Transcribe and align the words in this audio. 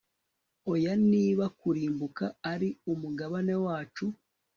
Oya 0.71 0.93
niba 1.11 1.45
kurimbuka 1.59 2.25
ari 2.51 2.69
umugabane 2.91 3.55
wacu 3.65 4.05